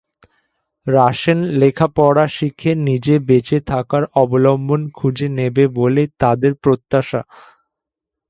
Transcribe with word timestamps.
Russell 0.87 1.39
লেখাপড়া 1.59 2.25
শিখে 2.27 2.71
নিজে 2.87 3.15
বেঁচে 3.19 3.57
থাকার 3.61 4.03
অবলম্বন 4.13 4.81
খুঁজে 4.89 5.27
নেবে 5.29 5.63
বলে 5.75 6.03
তাঁদের 6.19 6.53
প্রত্যাশা। 6.55 7.21